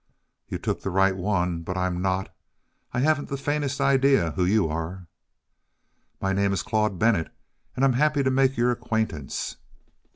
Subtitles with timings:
[0.47, 2.33] "You took the right one but I'm not
[2.91, 5.05] I haven't the faintest idea who you are."
[6.19, 7.31] "My name is Claude Bennett,
[7.75, 9.57] and I'm happy to make your acquaintance."